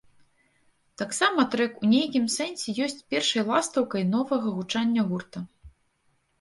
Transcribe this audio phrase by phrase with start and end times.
[1.01, 5.47] Таксама трэк у нейкім сэнсе ёсць першай ластаўкай новага гучання гурта.